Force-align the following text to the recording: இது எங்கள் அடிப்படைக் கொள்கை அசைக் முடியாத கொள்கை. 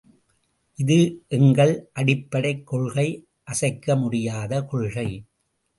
இது 0.79 0.97
எங்கள் 1.27 1.89
அடிப்படைக் 1.93 2.67
கொள்கை 2.67 3.07
அசைக் 3.43 3.95
முடியாத 3.95 4.65
கொள்கை. 4.65 5.09